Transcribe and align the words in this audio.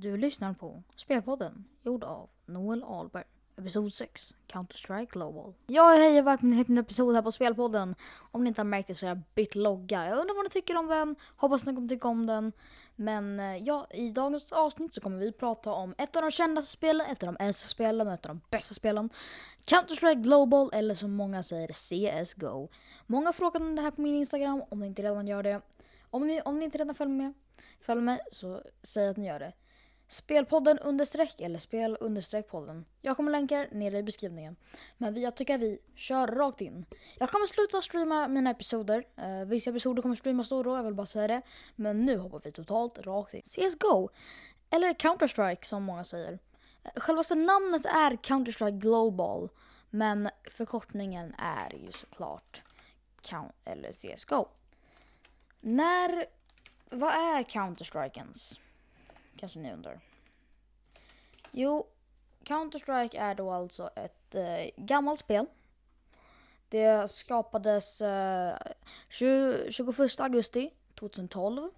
Du 0.00 0.16
lyssnar 0.16 0.52
på 0.52 0.82
Spelpodden, 0.96 1.64
gjord 1.82 2.04
av 2.04 2.28
Noel 2.46 2.84
Ahlberg. 2.84 3.24
Episod 3.56 3.92
6, 3.92 4.34
Counter-Strike 4.46 5.12
Global. 5.12 5.54
Ja, 5.66 5.88
hej 5.88 6.20
och 6.20 6.26
välkommen 6.26 6.64
till 6.64 6.74
en 6.74 6.78
episod 6.78 7.14
här 7.14 7.22
på 7.22 7.32
Spelpodden. 7.32 7.94
Om 8.30 8.44
ni 8.44 8.48
inte 8.48 8.60
har 8.60 8.64
märkt 8.64 8.88
det 8.88 8.94
så 8.94 9.06
har 9.06 9.10
jag 9.10 9.22
bytt 9.34 9.54
logga. 9.54 10.08
Jag 10.08 10.18
undrar 10.18 10.34
vad 10.34 10.44
ni 10.44 10.50
tycker 10.50 10.76
om 10.76 10.86
den. 10.86 11.16
Hoppas 11.36 11.66
ni 11.66 11.74
kommer 11.74 11.88
tycka 11.88 12.08
om 12.08 12.26
den. 12.26 12.52
Men 12.96 13.40
eh, 13.40 13.56
ja, 13.56 13.86
i 13.90 14.10
dagens 14.10 14.52
avsnitt 14.52 14.94
så 14.94 15.00
kommer 15.00 15.18
vi 15.18 15.32
prata 15.32 15.72
om 15.72 15.94
ett 15.98 16.16
av 16.16 16.22
de 16.22 16.30
kändaste 16.30 16.70
spelen, 16.70 17.06
ett 17.06 17.22
av 17.22 17.34
de 17.34 17.44
äldsta 17.44 17.68
spelen 17.68 18.08
och 18.08 18.14
ett 18.14 18.26
av 18.26 18.34
de 18.34 18.40
bästa 18.50 18.74
spelen. 18.74 19.10
Counter-Strike 19.64 20.22
Global, 20.22 20.70
eller 20.72 20.94
som 20.94 21.12
många 21.12 21.42
säger 21.42 21.68
CSGO. 21.68 22.68
Många 23.06 23.32
frågar 23.32 23.60
om 23.60 23.76
det 23.76 23.82
här 23.82 23.90
på 23.90 24.00
min 24.00 24.14
Instagram, 24.14 24.62
om 24.68 24.80
ni 24.80 24.86
inte 24.86 25.02
redan 25.02 25.26
gör 25.26 25.42
det. 25.42 25.60
Om 26.10 26.26
ni, 26.26 26.40
om 26.40 26.58
ni 26.58 26.64
inte 26.64 26.78
redan 26.78 26.94
följer 26.94 27.16
med, 27.16 27.32
följ 27.80 28.00
med 28.00 28.20
så 28.32 28.62
säg 28.82 29.08
att 29.08 29.16
ni 29.16 29.26
gör 29.26 29.38
det. 29.38 29.52
Spelpodden 30.08 30.78
understreck 30.78 31.40
eller 31.40 31.58
spel 31.58 31.96
understreck 32.00 32.48
podden. 32.48 32.84
Jag 33.00 33.16
kommer 33.16 33.32
länka 33.32 33.66
nere 33.72 33.98
i 33.98 34.02
beskrivningen. 34.02 34.56
Men 34.96 35.20
jag 35.20 35.34
tycker 35.34 35.58
vi 35.58 35.78
kör 35.94 36.26
rakt 36.26 36.60
in. 36.60 36.84
Jag 37.18 37.30
kommer 37.30 37.46
sluta 37.46 37.82
streama 37.82 38.28
mina 38.28 38.50
episoder. 38.50 39.04
Uh, 39.18 39.44
vissa 39.44 39.70
episoder 39.70 40.02
kommer 40.02 40.16
streamas 40.16 40.48
då 40.48 40.56
och 40.56 40.64
då, 40.64 40.76
jag 40.76 40.82
vill 40.82 40.94
bara 40.94 41.06
säga 41.06 41.28
det. 41.28 41.42
Men 41.76 42.04
nu 42.04 42.16
hoppar 42.16 42.40
vi 42.44 42.52
totalt 42.52 42.98
rakt 42.98 43.34
in. 43.34 43.42
CSGO, 43.42 44.08
eller 44.70 44.94
Counter-Strike 44.94 45.64
som 45.64 45.82
många 45.82 46.04
säger. 46.04 46.38
Eh, 46.84 47.00
Självaste 47.00 47.34
namnet 47.34 47.86
är 47.86 48.10
Counter-Strike 48.10 48.78
Global. 48.78 49.48
Men 49.90 50.30
förkortningen 50.50 51.34
är 51.38 51.74
ju 51.74 51.92
såklart 51.92 52.62
Count 53.22 53.54
eller 53.64 53.92
CSGO. 53.92 54.48
När... 55.60 56.26
Vad 56.90 57.10
är 57.10 57.42
Counter-Strike 57.42 58.18
ens? 58.18 58.60
Kanske 59.38 59.58
ni 59.58 59.72
undrar. 59.72 60.00
Jo, 61.50 61.86
Counter-Strike 62.44 63.18
är 63.20 63.34
då 63.34 63.50
alltså 63.50 63.90
ett 63.96 64.34
eh, 64.34 64.70
gammalt 64.76 65.20
spel. 65.20 65.46
Det 66.68 67.10
skapades 67.10 68.00
eh, 68.00 68.56
20, 69.08 69.72
21 69.72 70.20
augusti 70.20 70.70
2012. 70.94 71.70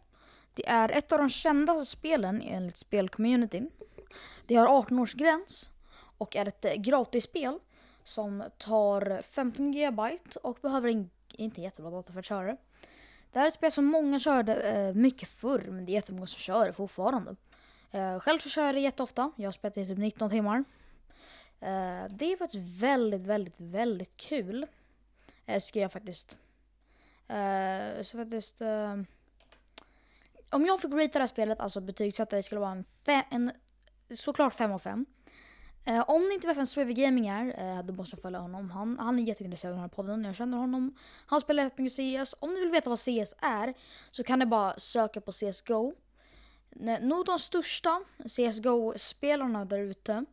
Det 0.54 0.68
är 0.68 0.88
ett 0.88 1.12
av 1.12 1.18
de 1.18 1.28
kändaste 1.28 1.84
spelen 1.84 2.42
enligt 2.42 2.76
spelcommunityn. 2.76 3.70
Det 4.46 4.54
har 4.54 4.78
18 4.78 4.98
års 4.98 5.14
gräns 5.14 5.70
och 6.18 6.36
är 6.36 6.48
ett 6.48 6.64
eh, 6.64 6.74
gratisspel 6.74 7.58
som 8.04 8.44
tar 8.58 9.22
15 9.22 9.72
GB 9.72 10.18
och 10.42 10.58
behöver 10.62 10.88
in, 10.88 11.10
inte 11.32 11.60
jättebra 11.60 11.90
dator 11.90 12.12
för 12.12 12.20
att 12.20 12.26
köra 12.26 12.46
det. 12.46 12.56
Det 13.32 13.38
här 13.38 13.46
är 13.46 13.48
ett 13.48 13.54
spel 13.54 13.72
som 13.72 13.84
många 13.84 14.18
körde 14.18 14.54
eh, 14.54 14.94
mycket 14.94 15.28
förr, 15.28 15.66
men 15.68 15.84
det 15.84 15.92
är 15.92 15.94
jättemånga 15.94 16.26
som 16.26 16.38
kör 16.38 16.66
det 16.66 16.72
fortfarande. 16.72 17.36
Eh, 17.90 18.20
själv 18.20 18.38
så 18.38 18.48
kör 18.48 18.66
jag 18.66 18.74
det 18.74 18.80
jätteofta. 18.80 19.32
Jag 19.36 19.46
har 19.46 19.52
spelat 19.52 19.76
i 19.76 19.86
typ 19.86 19.98
19 19.98 20.30
timmar. 20.30 20.64
Eh, 21.60 22.04
det 22.10 22.32
är 22.32 22.36
faktiskt 22.36 22.82
väldigt, 22.82 23.20
väldigt, 23.20 23.54
väldigt 23.56 24.16
kul. 24.16 24.66
Eh, 25.46 25.60
ska 25.60 25.78
jag 25.78 25.92
faktiskt. 25.92 26.38
Eh, 27.28 28.02
så 28.02 28.18
faktiskt. 28.18 28.60
Eh, 28.60 28.96
om 30.50 30.66
jag 30.66 30.80
fick 30.80 30.92
ratea 30.92 31.08
det 31.12 31.18
här 31.18 31.26
spelet, 31.26 31.60
alltså 31.60 31.80
betygsätta 31.80 32.36
det, 32.36 32.42
skulle 32.42 32.60
vara 32.60 32.70
en, 32.70 32.84
fem, 33.06 33.22
en 33.30 33.52
såklart 34.16 34.54
5 34.54 34.72
av 34.72 34.78
5. 34.78 35.06
Eh, 35.84 36.10
om 36.10 36.28
ni 36.28 36.34
inte 36.34 36.46
vet 36.46 36.56
vem 36.56 36.66
Swevy 36.66 36.94
Gaming 36.94 37.26
är, 37.26 37.46
eh, 37.58 37.82
då 37.82 37.92
måste 37.92 38.16
jag 38.16 38.22
följa 38.22 38.38
honom. 38.38 38.70
Han, 38.70 38.98
han 38.98 39.18
är 39.18 39.22
jätteintresserad 39.22 39.72
av 39.72 39.76
den 39.76 39.82
här 39.82 39.88
podden, 39.88 40.24
jag 40.24 40.36
känner 40.36 40.58
honom. 40.58 40.94
Han 41.26 41.40
spelar 41.40 41.62
jättemycket 41.62 42.26
CS. 42.28 42.34
Om 42.38 42.54
ni 42.54 42.60
vill 42.60 42.70
veta 42.70 42.90
vad 42.90 42.98
CS 42.98 43.34
är 43.38 43.74
så 44.10 44.24
kan 44.24 44.38
ni 44.38 44.46
bara 44.46 44.78
söka 44.78 45.20
på 45.20 45.32
CSGO. 45.32 45.94
Nog 47.00 47.26
de 47.26 47.38
största 47.38 48.02
CSGO-spelarna 48.24 49.64
där 49.64 49.78
ute, 49.78 50.24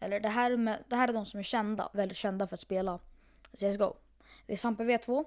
eller 0.00 0.20
det 0.20 0.28
här, 0.28 0.56
med, 0.56 0.84
det 0.88 0.96
här 0.96 1.08
är 1.08 1.12
de 1.12 1.26
som 1.26 1.40
är 1.40 1.44
kända, 1.44 1.88
väldigt 1.92 2.18
kända 2.18 2.46
för 2.46 2.54
att 2.54 2.60
spela 2.60 2.98
CSGO. 3.52 3.94
Det 4.46 4.52
är 4.52 4.56
Sampe 4.56 4.82
V2, 4.82 5.24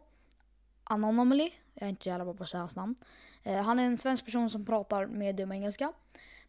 Anomaly, 0.83 1.52
jag 1.73 1.86
är 1.86 1.89
inte 1.89 2.04
så 2.04 2.10
jävla 2.10 2.26
bra 2.26 2.33
på 2.33 2.43
att 2.43 2.49
säga 2.49 2.61
hans 2.61 2.76
namn. 2.76 2.95
Eh, 3.43 3.61
han 3.61 3.80
är 3.80 3.83
en 3.83 3.98
svensk 3.98 4.26
person 4.26 4.49
som 4.49 4.66
pratar 4.66 5.05
medium 5.05 5.52
engelska. 5.52 5.93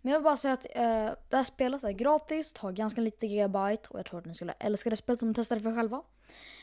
Men 0.03 0.13
jag 0.13 0.19
vill 0.19 0.25
bara 0.25 0.37
säga 0.37 0.55
att 0.55 0.67
eh, 0.71 1.13
det 1.29 1.37
här 1.37 1.45
spelet 1.45 1.85
är 1.85 1.93
gratis, 1.93 2.59
har 2.59 2.73
ganska 2.73 3.01
lite 3.01 3.27
gigabyte 3.27 3.89
och 3.91 3.99
jag 3.99 4.07
tror 4.07 4.19
att 4.19 4.27
ni 4.27 4.35
skulle 4.35 4.53
älska 4.53 4.91
det 4.91 4.97
spelet 4.97 5.23
om 5.23 5.29
ni 5.29 5.35
testar 5.35 5.57
det 5.57 5.63
för 5.63 5.75
själva. 5.75 6.03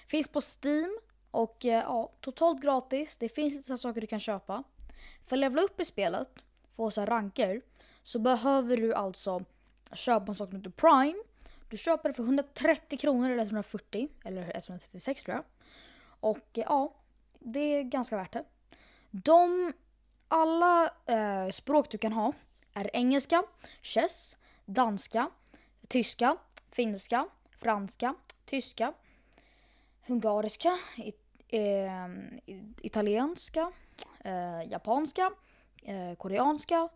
Finns 0.07 0.27
på 0.27 0.41
Steam 0.41 0.99
och 1.31 1.65
eh, 1.65 1.83
ja, 1.83 2.11
totalt 2.21 2.61
gratis. 2.61 3.17
Det 3.17 3.29
finns 3.29 3.53
lite 3.53 3.77
saker 3.77 4.01
du 4.01 4.07
kan 4.07 4.19
köpa. 4.19 4.63
För 5.25 5.35
att 5.35 5.39
levla 5.39 5.61
upp 5.61 5.79
i 5.79 5.85
spelet, 5.85 6.29
få 6.75 6.91
så 6.91 7.01
här 7.01 7.07
ranker, 7.07 7.61
så 8.03 8.19
behöver 8.19 8.77
du 8.77 8.93
alltså 8.93 9.45
köpa 9.93 10.31
en 10.31 10.35
sak 10.35 10.49
som 10.49 10.57
heter 10.57 10.69
Prime. 10.69 11.23
Du 11.69 11.77
köper 11.77 12.09
det 12.09 12.15
för 12.15 12.23
130 12.23 12.99
kronor 12.99 13.29
eller 13.29 13.43
140 13.43 14.09
eller 14.25 14.57
136 14.57 15.23
tror 15.23 15.35
jag. 15.35 15.43
Och 16.19 16.57
eh, 16.57 16.63
ja, 16.67 16.93
det 17.39 17.59
är 17.59 17.83
ganska 17.83 18.17
värt 18.17 18.33
det. 18.33 18.43
De, 19.11 19.73
alla 20.27 20.89
eh, 21.05 21.49
språk 21.49 21.91
du 21.91 21.97
kan 21.97 22.13
ha 22.13 22.33
är 22.73 22.89
engelska, 22.93 23.43
chess, 23.81 24.37
danska, 24.65 25.29
tyska, 25.87 26.37
finska, 26.71 27.27
franska, 27.57 28.15
tyska, 28.45 28.93
hungariska, 30.01 30.79
it, 30.97 31.19
eh, 31.47 32.07
italienska, 32.81 33.71
eh, 34.19 34.71
japanska, 34.71 35.31
eh, 35.85 36.15
koreanska, 36.15 36.89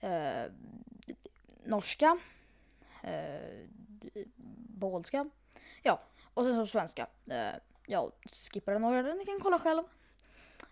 eh, 0.00 0.52
norska, 1.64 2.18
eh, 3.02 3.66
polska, 4.80 5.30
ja, 5.82 6.00
och 6.34 6.44
sen 6.44 6.56
så 6.56 6.66
svenska. 6.66 7.06
Eh, 7.26 7.54
jag 7.86 8.12
skippade 8.52 8.78
några, 8.78 9.14
ni 9.14 9.24
kan 9.24 9.40
kolla 9.40 9.58
själv. 9.58 9.82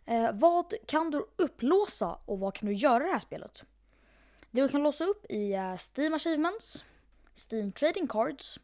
Eh, 0.06 0.30
vad 0.32 0.74
kan 0.86 1.10
du 1.10 1.26
upplåsa 1.36 2.18
och 2.24 2.38
vad 2.38 2.54
kan 2.54 2.68
du 2.68 2.74
göra 2.74 3.04
i 3.04 3.06
det 3.06 3.12
här 3.12 3.20
spelet? 3.20 3.62
Det 4.50 4.62
du 4.62 4.68
kan 4.68 4.82
låsa 4.82 5.04
upp 5.04 5.26
i 5.28 5.52
eh, 5.52 5.76
Steam 5.76 6.14
Achievements, 6.14 6.84
Steam 7.34 7.72
Trading 7.72 8.06
Cards 8.06 8.60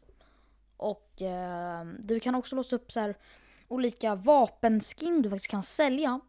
och 0.77 1.21
eh, 1.21 1.85
du 1.99 2.19
kan 2.19 2.35
också 2.35 2.55
låsa 2.55 2.75
upp 2.75 2.91
så 2.91 2.99
här, 2.99 3.17
olika 3.67 4.15
vapenskin 4.15 5.21
du 5.21 5.29
faktiskt 5.29 5.51
kan 5.51 5.63
sälja. 5.63 6.19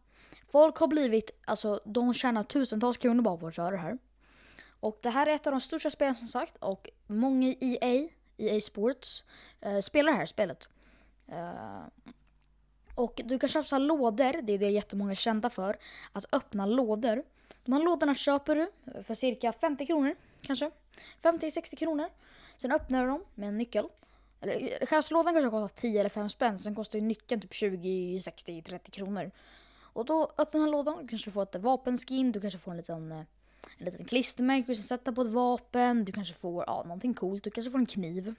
Folk 0.47 0.77
har 0.77 0.87
blivit, 0.87 1.31
alltså 1.45 1.81
de 1.85 2.13
tjänar 2.13 2.43
tusentals 2.43 2.97
kronor 2.97 3.21
bara 3.21 3.37
på 3.37 3.47
att 3.47 3.55
köra 3.55 3.71
det 3.71 3.77
här. 3.77 3.97
Och 4.79 4.99
det 5.01 5.09
här 5.09 5.27
är 5.27 5.35
ett 5.35 5.47
av 5.47 5.51
de 5.51 5.61
största 5.61 5.89
spelen 5.89 6.15
som 6.15 6.27
sagt 6.27 6.57
och 6.59 6.89
många 7.07 7.47
i 7.47 7.77
EA, 7.81 8.09
EA 8.37 8.61
Sports, 8.61 9.23
eh, 9.61 9.79
spelar 9.79 10.11
det 10.11 10.17
här 10.17 10.25
spelet. 10.25 10.69
Eh, 11.27 12.13
och 12.95 13.21
du 13.25 13.39
kan 13.39 13.49
köpa 13.49 13.67
så 13.67 13.77
lådor, 13.77 14.41
det 14.41 14.53
är 14.53 14.57
det 14.57 14.69
jättemånga 14.69 15.11
är 15.11 15.15
kända 15.15 15.49
för. 15.49 15.77
Att 16.11 16.25
öppna 16.31 16.65
lådor. 16.65 17.23
De 17.65 17.73
här 17.73 17.83
lådorna 17.83 18.15
köper 18.15 18.55
du 18.55 18.71
för 19.03 19.13
cirka 19.13 19.53
50 19.53 19.85
kronor 19.85 20.15
kanske. 20.41 20.71
50-60 21.21 21.75
kronor. 21.75 22.09
Sen 22.57 22.71
öppnar 22.71 23.01
du 23.01 23.07
dem 23.07 23.25
med 23.35 23.49
en 23.49 23.57
nyckel. 23.57 23.87
Eller 24.41 24.83
eh, 24.93 25.01
lådan 25.11 25.33
kanske 25.33 25.49
kostar 25.49 25.81
10 25.81 25.99
eller 25.99 26.09
5 26.09 26.29
spänn. 26.29 26.59
Sen 26.59 26.75
kostar 26.75 26.99
ju 26.99 27.05
nyckeln 27.05 27.41
typ 27.41 27.53
20, 27.53 28.19
60, 28.19 28.61
30 28.61 28.91
kronor. 28.91 29.31
Och 29.97 30.05
då 30.05 30.31
öppnar 30.37 30.61
du 30.61 30.71
lådan. 30.71 30.93
och 30.93 31.09
kanske 31.09 31.31
får 31.31 31.43
ett 31.43 31.55
vapenskin. 31.55 32.31
Du 32.31 32.41
kanske 32.41 32.59
får 32.59 32.71
en 32.71 32.77
liten, 32.77 33.11
eh, 33.11 33.17
en 33.77 33.85
liten 33.85 34.05
klistermärke 34.05 34.67
du 34.67 34.75
kan 34.75 34.83
sätta 34.83 35.11
på 35.11 35.21
ett 35.21 35.27
vapen. 35.27 36.05
Du 36.05 36.11
kanske 36.11 36.33
får 36.33 36.63
ja, 36.67 36.83
någonting 36.83 37.13
coolt. 37.13 37.43
Du 37.43 37.49
kanske 37.49 37.71
får 37.71 37.79
en 37.79 37.85
kniv. 37.85 38.35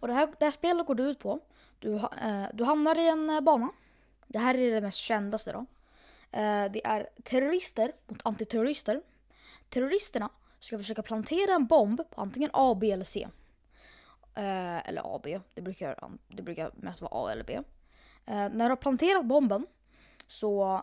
Och 0.00 0.08
det 0.08 0.14
här, 0.14 0.34
det 0.38 0.44
här 0.44 0.52
spelet 0.52 0.86
går 0.86 0.94
du 0.94 1.02
ut 1.02 1.18
på. 1.18 1.40
Du, 1.78 1.94
eh, 1.96 2.46
du 2.54 2.64
hamnar 2.64 2.98
i 2.98 3.08
en 3.08 3.30
eh, 3.30 3.40
bana. 3.40 3.70
Det 4.26 4.38
här 4.38 4.58
är 4.58 4.74
det 4.74 4.80
mest 4.80 4.98
kändaste 4.98 5.52
då. 5.52 5.66
Eh, 6.38 6.72
det 6.72 6.86
är 6.86 7.08
terrorister 7.22 7.92
mot 8.06 8.20
antiterrorister. 8.24 9.02
Terroristerna 9.68 10.30
ska 10.60 10.78
försöka 10.78 11.02
plantera 11.02 11.54
en 11.54 11.66
bomb 11.66 12.10
på 12.10 12.20
antingen 12.20 12.50
A, 12.52 12.76
B 12.80 12.90
eller 12.90 13.04
C. 13.04 13.28
Eh, 14.34 14.88
eller 14.88 15.16
A, 15.16 15.20
B. 15.22 15.40
Det 15.54 15.62
brukar, 15.62 16.08
det 16.28 16.42
brukar 16.42 16.70
mest 16.74 17.00
vara 17.00 17.12
A 17.14 17.32
eller 17.32 17.44
B. 17.44 17.54
Eh, 18.26 18.48
när 18.48 18.64
du 18.64 18.68
har 18.68 18.76
planterat 18.76 19.24
bomben 19.24 19.66
så 20.28 20.82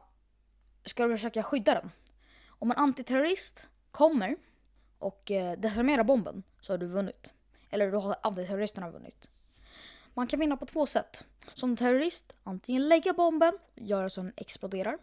ska 0.85 1.07
du 1.07 1.15
försöka 1.15 1.43
skydda 1.43 1.73
den. 1.73 1.91
Om 2.47 2.71
en 2.71 2.77
antiterrorist 2.77 3.67
kommer 3.91 4.35
och 4.99 5.31
eh, 5.31 5.59
desarmerar 5.59 6.03
bomben 6.03 6.43
så 6.61 6.73
har 6.73 6.77
du 6.77 6.85
vunnit. 6.85 7.33
Eller 7.69 7.91
då 7.91 7.99
har 7.99 8.15
antiterroristerna 8.23 8.91
vunnit. 8.91 9.29
Man 10.13 10.27
kan 10.27 10.39
vinna 10.39 10.57
på 10.57 10.65
två 10.65 10.85
sätt. 10.85 11.25
Som 11.53 11.77
terrorist, 11.77 12.33
antingen 12.43 12.87
lägga 12.87 13.13
bomben, 13.13 13.57
göra 13.75 14.09
så 14.09 14.21
den 14.21 14.33
exploderar. 14.35 14.97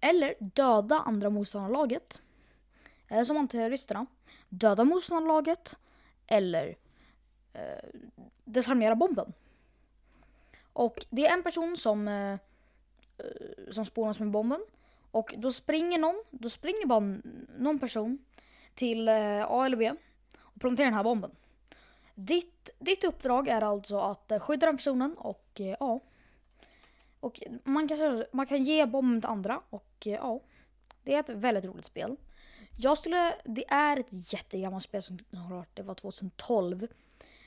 Eller 0.00 0.34
döda 0.38 0.94
andra 0.94 1.30
motståndarlaget. 1.30 2.20
Eller 3.08 3.24
som 3.24 3.36
antiterroristerna. 3.36 4.06
Döda 4.48 4.84
motståndarlaget. 4.84 5.76
Eller 6.26 6.76
eh, 7.52 7.88
desarmera 8.44 8.94
bomben. 8.94 9.32
Och 10.72 11.06
det 11.10 11.26
är 11.26 11.32
en 11.32 11.42
person 11.42 11.76
som, 11.76 12.08
eh, 12.08 12.38
Eh, 13.20 13.72
som 13.72 13.84
spånas 13.84 14.18
med 14.20 14.30
bomben. 14.30 14.60
Och 15.10 15.34
då 15.38 15.52
springer 15.52 15.98
någon, 15.98 16.24
då 16.30 16.50
springer 16.50 16.86
bara 16.86 17.18
någon 17.58 17.78
person 17.78 18.18
till 18.74 19.08
eh, 19.08 19.44
A 19.50 19.66
eller 19.66 19.76
B 19.76 19.92
och 20.38 20.60
planterar 20.60 20.86
den 20.86 20.94
här 20.94 21.04
bomben. 21.04 21.30
Ditt, 22.14 22.70
ditt 22.78 23.04
uppdrag 23.04 23.48
är 23.48 23.62
alltså 23.62 23.98
att 23.98 24.30
eh, 24.30 24.38
skydda 24.38 24.66
den 24.66 24.76
personen 24.76 25.14
och 25.14 25.50
ja. 25.54 26.00
Och 27.20 27.42
man 27.64 27.88
kan, 27.88 28.24
man 28.32 28.46
kan 28.46 28.64
ge 28.64 28.86
bomben 28.86 29.20
till 29.20 29.30
andra 29.30 29.62
och 29.70 29.96
ja. 30.04 30.40
Det 31.02 31.14
är 31.14 31.20
ett 31.20 31.28
väldigt 31.28 31.64
roligt 31.64 31.84
spel. 31.84 32.16
Jag 32.78 32.98
skulle, 32.98 33.34
det 33.44 33.64
är 33.68 33.96
ett 33.96 34.32
jättegammalt 34.32 34.84
spel 34.84 35.02
som 35.02 35.18
har 35.34 35.56
varit, 35.56 35.76
det 35.76 35.82
var 35.82 35.94
2012. 35.94 36.86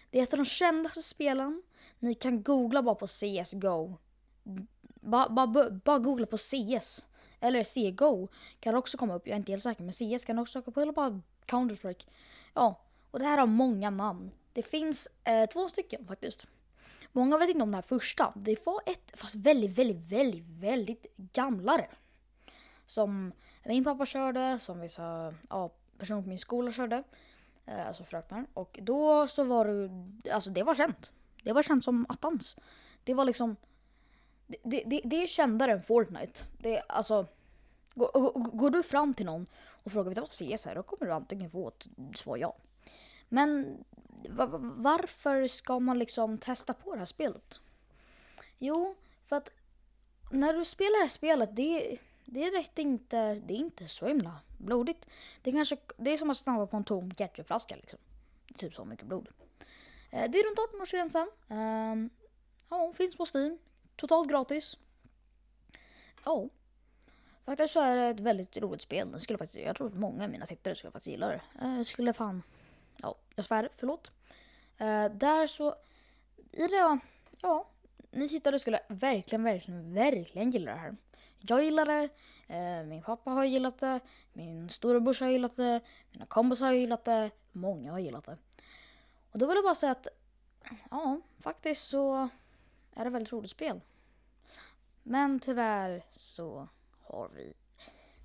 Det 0.10 0.20
är 0.20 0.24
ett 0.24 0.34
av 0.34 0.38
de 0.38 0.46
kändaste 0.46 1.02
spelen. 1.02 1.64
Ni 2.00 2.14
kan 2.14 2.44
googla 2.44 2.84
bara 2.84 2.96
på 2.96 3.08
CSGO. 3.08 3.98
Bara, 5.04 5.30
bara, 5.30 5.70
bara 5.70 6.00
googla 6.00 6.26
på 6.26 6.38
CS. 6.38 7.06
Eller 7.40 7.64
CGO 7.64 8.28
kan 8.60 8.76
också 8.76 8.98
komma 8.98 9.16
upp, 9.16 9.28
jag 9.28 9.34
är 9.34 9.38
inte 9.38 9.52
helt 9.52 9.64
säker. 9.64 9.84
Men 9.84 9.94
CS 9.94 10.26
kan 10.26 10.40
också 10.40 10.62
komma 10.62 10.72
upp. 10.72 10.78
eller 10.78 10.94
bara 10.94 11.22
Counter-Strike. 11.46 12.08
Ja, 12.54 12.82
och 13.12 13.20
det 13.20 13.26
här 13.26 13.38
har 13.38 13.48
många 13.48 13.90
namn. 13.90 14.32
Det 14.54 14.64
finns 14.64 15.10
eh, 15.24 15.50
två 15.50 15.70
stycken 15.70 16.06
faktiskt. 16.08 16.48
Många 17.12 17.38
vet 17.38 17.50
inte 17.50 17.64
om 17.64 17.72
det 17.72 17.78
här 17.78 17.82
första. 17.82 18.34
Det 18.36 18.66
var 18.66 18.82
ett, 18.86 19.12
fast 19.14 19.36
väldigt, 19.36 19.78
väldigt, 19.78 20.12
väldigt, 20.12 20.44
väldigt 20.48 21.06
gamlare. 21.18 21.88
Som 22.86 23.32
min 23.66 23.84
pappa 23.84 24.06
körde, 24.06 24.60
som 24.60 24.80
vissa 24.80 25.34
ja, 25.50 25.72
personer 25.98 26.22
på 26.22 26.30
min 26.30 26.40
skola 26.40 26.72
körde. 26.72 27.04
Eh, 27.66 27.88
alltså 27.88 28.04
fröknar. 28.04 28.46
Och 28.54 28.80
då 28.82 29.28
så 29.28 29.44
var 29.44 29.66
det, 29.66 30.32
alltså 30.32 30.50
det 30.50 30.64
var 30.64 30.76
känt. 30.76 31.12
Det 31.44 31.54
var 31.54 31.64
känt 31.64 31.84
som 31.84 32.06
attans. 32.10 32.58
Det 33.04 33.14
var 33.14 33.26
liksom, 33.26 33.56
det, 34.64 34.84
det, 34.86 35.02
det, 35.04 35.24
är 35.24 35.28
kändare 35.28 35.72
än 35.72 35.84
Fortnite. 35.84 36.44
Det, 36.58 36.82
alltså, 36.88 37.26
går, 37.96 38.32
går, 38.58 38.70
du 38.70 38.84
fram 38.84 39.14
till 39.14 39.26
någon 39.26 39.48
och 39.84 39.92
frågar 39.92 40.10
vet 40.10 40.16
du 40.16 40.22
vad 40.22 40.60
CS 40.60 40.68
är, 40.68 40.76
då 40.76 40.84
kommer 40.84 41.06
du 41.06 41.14
antingen 41.14 41.52
få 41.52 41.68
ett 41.68 41.88
svar 42.16 42.38
ja. 42.38 42.56
Men 43.30 43.78
varför 44.62 45.48
ska 45.48 45.80
man 45.80 46.00
liksom 46.00 46.38
testa 46.38 46.74
på 46.74 46.94
det 46.94 47.00
här 47.00 47.06
spelet? 47.06 47.60
Jo, 48.58 48.96
för 49.24 49.36
att 49.36 49.50
när 50.32 50.54
du 50.54 50.66
spelar 50.66 50.98
det 50.98 51.04
här 51.04 51.08
spelet, 51.08 51.56
det, 51.56 51.98
det 52.26 52.44
är 52.44 52.52
direkt 52.52 52.80
inte, 52.80 53.36
det 53.36 53.54
är 53.54 53.58
inte 53.58 53.88
så 53.88 54.08
himla 54.08 54.40
blodigt. 54.58 55.06
Det, 55.42 55.50
är 55.50 55.54
kanske, 55.54 55.78
det 55.98 56.14
är 56.14 56.18
som 56.18 56.30
att 56.30 56.38
snabba 56.38 56.68
på 56.68 56.78
en 56.78 56.84
tom 56.84 57.12
ketchupflaska 57.16 57.76
liksom. 57.76 58.00
Typ 58.58 58.74
så 58.74 58.86
mycket 58.86 59.06
blod. 59.06 59.30
Eh, 60.12 60.32
det 60.32 60.40
är 60.40 60.44
runt 60.44 60.60
18-årsgränsen. 60.60 61.28
Ehm, 61.50 62.10
ja, 62.70 62.78
hon 62.78 62.94
finns 62.94 63.16
på 63.16 63.26
Steam. 63.34 63.58
Totalt 63.96 64.30
gratis. 64.30 64.78
Ja. 66.26 66.50
Faktiskt 67.46 67.74
så 67.74 67.82
är 67.82 67.96
det 67.96 68.04
ett 68.04 68.20
väldigt 68.20 68.58
roligt 68.58 68.82
spel. 68.82 69.10
Jag, 69.12 69.22
skulle 69.22 69.38
faktiskt, 69.38 69.66
jag 69.66 69.76
tror 69.76 69.88
att 69.88 69.98
många 69.98 70.24
av 70.24 70.30
mina 70.30 70.46
tittare 70.46 70.76
skulle 70.76 70.92
faktiskt 70.92 71.12
gilla 71.12 71.28
det. 71.28 71.42
Eh, 71.62 71.78
jag 71.78 71.86
skulle 71.86 72.14
fan... 72.14 72.44
Ja, 72.98 73.16
jag 73.36 73.46
svär, 73.46 73.70
förlåt. 73.74 74.12
Eh, 74.78 75.06
där 75.06 75.48
så... 75.48 75.76
I 76.52 76.68
det, 76.68 77.00
ja. 77.42 77.70
Ni 78.12 78.30
tittare 78.30 78.60
skulle 78.60 78.80
verkligen, 78.88 79.44
verkligen, 79.44 79.94
verkligen 79.94 80.52
gilla 80.52 80.72
det 80.72 80.78
här. 80.78 80.96
Jag 81.40 81.64
gillar 81.64 81.86
det. 81.86 82.10
Eh, 82.48 82.86
min 82.86 83.02
pappa 83.02 83.32
har 83.32 83.46
gillat 83.46 83.80
det. 83.80 84.00
Min 84.34 84.70
storebror 84.70 85.18
har 85.20 85.32
gillat 85.32 85.56
det. 85.56 85.82
Mina 86.12 86.26
kompisar 86.26 86.66
har 86.66 86.74
gillat 86.74 87.06
det. 87.06 87.32
Många 87.52 87.92
har 87.92 88.00
gillat 88.00 88.26
det. 88.26 88.38
Och 89.32 89.40
då 89.40 89.46
vill 89.46 89.56
jag 89.56 89.64
bara 89.64 89.76
säga 89.76 89.92
att 89.92 90.08
ja, 90.92 91.22
faktiskt 91.40 91.88
så 91.88 92.30
är 92.96 93.04
det 93.04 93.08
ett 93.08 93.14
väldigt 93.14 93.34
roligt 93.34 93.52
spel. 93.52 93.82
Men 95.04 95.40
tyvärr 95.40 96.06
så 96.16 96.68
har 97.02 97.30
vi... 97.36 97.54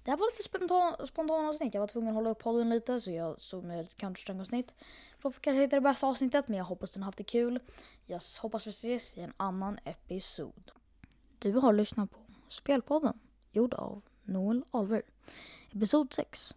Det 0.04 0.10
här 0.10 0.18
var 0.18 0.32
lite 0.32 0.42
spontan, 0.42 1.06
spontan 1.06 1.44
avsnitt. 1.48 1.74
Jag 1.74 1.80
var 1.80 1.88
tvungen 1.88 2.08
att 2.08 2.14
hålla 2.14 2.30
upp 2.30 2.38
podden 2.38 2.70
lite 2.70 3.00
så 3.00 3.10
jag 3.10 3.40
såg 3.40 3.64
med 3.64 3.80
ett 3.80 3.96
counter 3.96 4.40
avsnitt. 4.40 4.74
För 5.18 5.30
kanske 5.30 5.62
inte 5.62 5.76
det 5.76 5.80
bästa 5.80 6.06
avsnittet 6.06 6.48
men 6.48 6.58
jag 6.58 6.64
hoppas 6.64 6.92
den 6.92 7.02
har 7.02 7.06
haft 7.08 7.18
det 7.18 7.24
kul. 7.24 7.60
Jag 8.06 8.20
hoppas 8.40 8.66
vi 8.66 8.70
ses 8.70 9.16
i 9.16 9.20
en 9.20 9.32
annan 9.36 9.78
episod. 9.84 10.70
Du 11.38 11.52
har 11.52 11.72
lyssnat 11.72 12.10
på 12.10 12.18
Spelpodden 12.48 13.20
gjord 13.52 13.74
av 13.74 14.02
Noel 14.22 14.64
Alver. 14.70 15.02
Episod 15.72 16.12
6. 16.12 16.54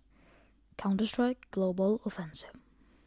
Counter-Strike 0.75 1.43
Global 1.51 1.99
Offensive. 2.03 2.53